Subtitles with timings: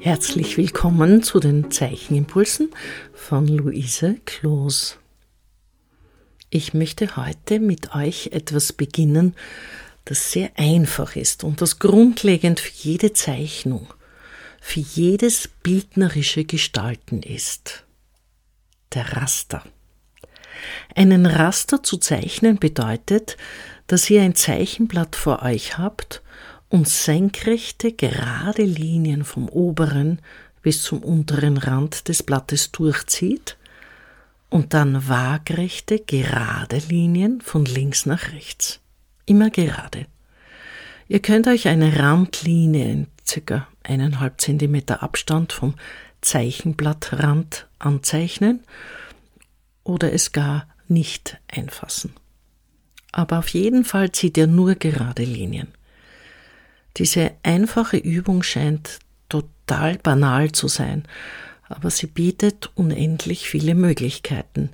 [0.00, 2.70] Herzlich willkommen zu den Zeichenimpulsen
[3.14, 4.98] von Luise Kloos.
[6.50, 9.34] Ich möchte heute mit euch etwas beginnen,
[10.04, 13.92] das sehr einfach ist und das grundlegend für jede Zeichnung,
[14.60, 17.84] für jedes bildnerische Gestalten ist.
[18.94, 19.64] Der Raster.
[20.94, 23.36] Einen Raster zu zeichnen bedeutet,
[23.88, 26.22] dass ihr ein Zeichenblatt vor euch habt
[26.68, 30.20] und senkrechte, gerade Linien vom oberen
[30.62, 33.56] bis zum unteren Rand des Blattes durchzieht
[34.50, 38.80] und dann waagrechte, gerade Linien von links nach rechts.
[39.26, 40.06] Immer gerade.
[41.06, 45.74] Ihr könnt euch eine Randlinie in circa eineinhalb Zentimeter Abstand vom
[46.20, 48.60] Zeichenblattrand anzeichnen
[49.84, 52.12] oder es gar nicht einfassen.
[53.12, 55.68] Aber auf jeden Fall zieht ihr nur gerade Linien.
[56.96, 61.04] Diese einfache Übung scheint total banal zu sein,
[61.68, 64.70] aber sie bietet unendlich viele Möglichkeiten,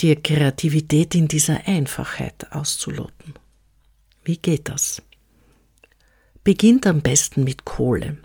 [0.00, 3.34] die Kreativität in dieser Einfachheit auszuloten.
[4.24, 5.02] Wie geht das?
[6.42, 8.18] Beginnt am besten mit Kohle.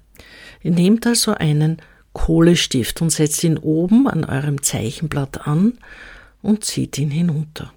[0.61, 1.81] Ihr nehmt also einen
[2.13, 5.77] Kohlestift und setzt ihn oben an eurem Zeichenblatt an
[6.41, 7.73] und zieht ihn hinunter.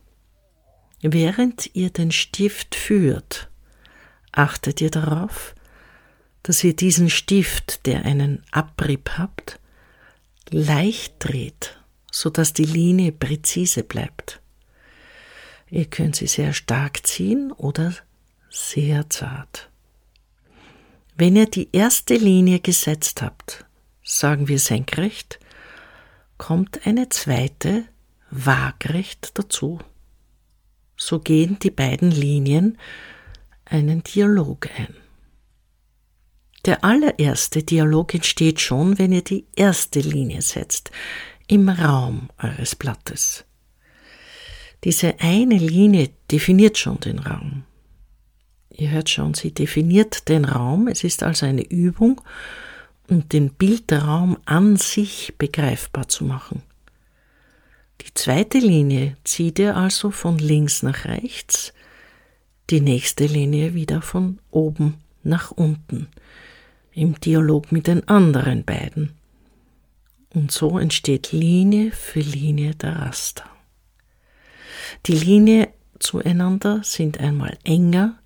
[1.01, 3.51] Während ihr den Stift führt,
[4.33, 5.55] Achtet ihr darauf,
[6.43, 9.61] dass ihr diesen Stift, der einen Abrieb habt,
[10.51, 11.79] leicht dreht,
[12.11, 14.41] so dass die Linie präzise bleibt.
[15.71, 17.95] Ihr könnt sie sehr stark ziehen oder
[18.51, 19.71] sehr zart.
[21.17, 23.65] Wenn ihr die erste Linie gesetzt habt,
[24.03, 25.39] sagen wir senkrecht,
[26.39, 27.85] kommt eine zweite
[28.31, 29.79] waagrecht dazu.
[30.97, 32.79] So gehen die beiden Linien
[33.73, 34.95] einen Dialog ein.
[36.65, 40.91] Der allererste Dialog entsteht schon, wenn ihr die erste Linie setzt,
[41.49, 43.45] im Raum eures Blattes.
[44.85, 47.65] Diese eine Linie definiert schon den Raum.
[48.71, 52.21] Ihr hört schon, sie definiert den Raum, es ist also eine Übung,
[53.09, 56.63] um den Bildraum an sich begreifbar zu machen.
[58.01, 61.73] Die zweite Linie zieht ihr also von links nach rechts,
[62.71, 66.09] die nächste Linie wieder von oben nach unten,
[66.93, 69.13] im Dialog mit den anderen beiden.
[70.31, 73.45] Und so entsteht Linie für Linie der Raster.
[75.07, 78.19] Die Linie zueinander sind einmal enger,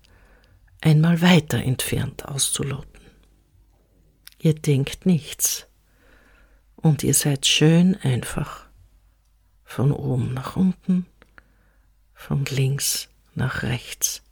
[0.81, 3.01] einmal weiter entfernt auszuloten.
[4.39, 5.67] Ihr denkt nichts
[6.75, 8.67] und ihr seid schön einfach
[9.63, 11.05] von oben nach unten,
[12.13, 14.23] von links nach rechts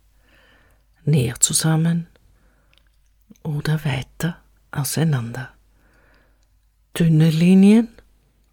[1.06, 2.08] näher zusammen
[3.44, 5.52] oder weiter auseinander.
[6.98, 7.90] Dünne Linien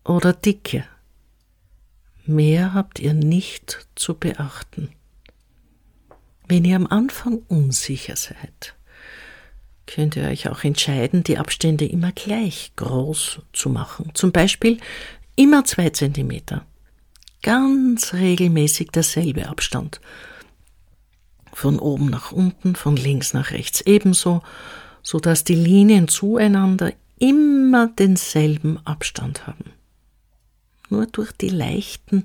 [0.04, 0.84] oder dicke.
[2.24, 4.90] Mehr habt ihr nicht zu beachten.
[6.48, 8.74] Wenn ihr am Anfang unsicher seid,
[9.86, 14.10] könnt ihr euch auch entscheiden, die Abstände immer gleich groß zu machen.
[14.14, 14.78] Zum Beispiel
[15.36, 16.64] immer zwei Zentimeter.
[17.42, 20.00] Ganz regelmäßig derselbe Abstand
[21.52, 24.42] von oben nach unten, von links nach rechts ebenso,
[25.02, 29.72] so dass die Linien zueinander immer denselben Abstand haben.
[30.88, 32.24] Nur durch die leichten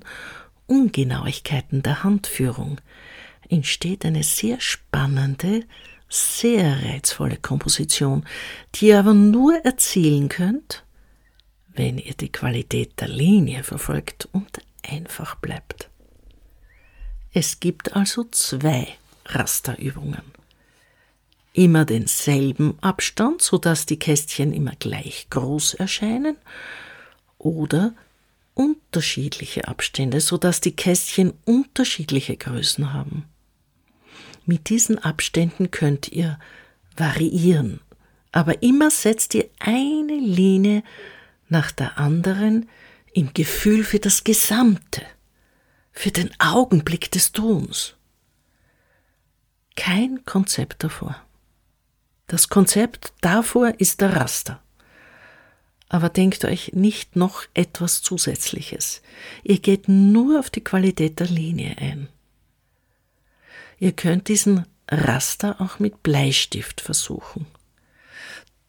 [0.66, 2.80] Ungenauigkeiten der Handführung
[3.48, 5.64] entsteht eine sehr spannende,
[6.08, 8.24] sehr reizvolle Komposition,
[8.74, 10.84] die ihr aber nur erzielen könnt,
[11.68, 15.88] wenn ihr die Qualität der Linie verfolgt und einfach bleibt.
[17.32, 18.88] Es gibt also zwei
[19.28, 20.22] Rasterübungen.
[21.52, 26.36] Immer denselben Abstand, sodass die Kästchen immer gleich groß erscheinen,
[27.38, 27.94] oder
[28.54, 33.24] unterschiedliche Abstände, sodass die Kästchen unterschiedliche Größen haben.
[34.46, 36.38] Mit diesen Abständen könnt ihr
[36.96, 37.80] variieren,
[38.32, 40.82] aber immer setzt ihr eine Linie
[41.48, 42.68] nach der anderen
[43.12, 45.02] im Gefühl für das Gesamte,
[45.92, 47.97] für den Augenblick des Tuns
[49.88, 51.16] kein Konzept davor.
[52.26, 54.62] Das Konzept davor ist der Raster.
[55.88, 59.00] Aber denkt euch nicht noch etwas Zusätzliches.
[59.44, 62.08] Ihr geht nur auf die Qualität der Linie ein.
[63.78, 67.46] Ihr könnt diesen Raster auch mit Bleistift versuchen.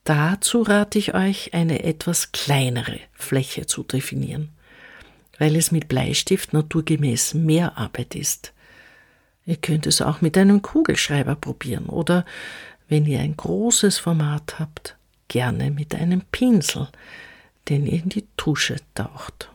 [0.06, 4.52] Dazu rate ich euch, eine etwas kleinere Fläche zu definieren,
[5.38, 8.54] weil es mit Bleistift naturgemäß mehr Arbeit ist.
[9.50, 12.24] Ihr könnt es auch mit einem Kugelschreiber probieren oder
[12.88, 14.96] wenn ihr ein großes Format habt,
[15.28, 16.88] gerne mit einem Pinsel,
[17.68, 19.50] den ihr in die Tusche taucht.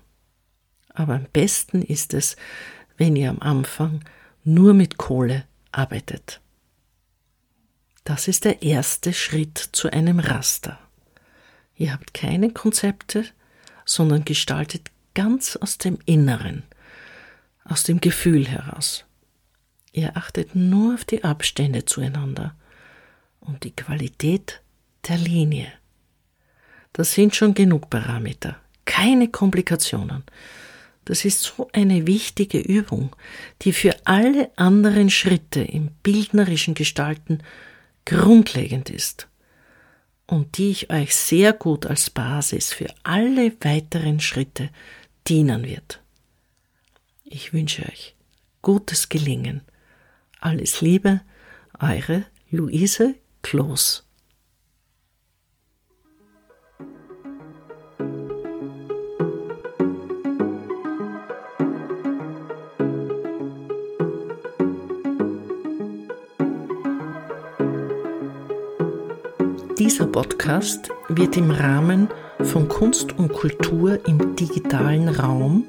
[0.89, 2.35] Aber am besten ist es,
[2.97, 4.01] wenn ihr am Anfang
[4.43, 6.41] nur mit Kohle arbeitet.
[8.03, 10.77] Das ist der erste Schritt zu einem Raster.
[11.77, 13.27] Ihr habt keine Konzepte,
[13.85, 16.65] sondern gestaltet ganz aus dem Inneren,
[17.65, 19.05] aus dem Gefühl heraus.
[19.95, 22.57] Ihr achtet nur auf die Abstände zueinander
[23.39, 24.61] und die Qualität
[25.09, 25.73] der Linie.
[26.93, 28.57] Das sind schon genug Parameter,
[28.87, 30.25] keine Komplikationen.
[31.05, 33.15] Das ist so eine wichtige Übung,
[33.63, 37.39] die für alle anderen Schritte im bildnerischen Gestalten
[38.05, 39.29] grundlegend ist
[40.27, 44.71] und die ich euch sehr gut als Basis für alle weiteren Schritte
[45.29, 46.01] dienen wird.
[47.23, 48.17] Ich wünsche euch
[48.61, 49.61] gutes Gelingen.
[50.41, 51.21] Alles Liebe,
[51.81, 54.05] eure Luise Kloß.
[69.79, 72.09] Dieser Podcast wird im Rahmen
[72.43, 75.65] von Kunst und Kultur im digitalen Raum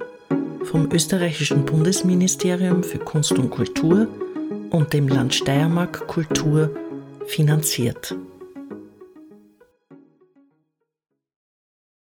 [0.64, 4.08] vom österreichischen Bundesministerium für Kunst und Kultur
[4.76, 6.70] und dem Land Steiermark Kultur
[7.28, 8.14] finanziert.